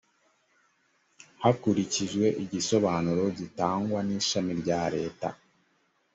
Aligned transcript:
hakurikijwe 1.41 2.25
igisobanuro 2.43 3.23
gitangwa 3.39 3.99
n 4.07 4.09
ishami 4.19 4.53
rya 4.61 4.81
leta 4.95 5.27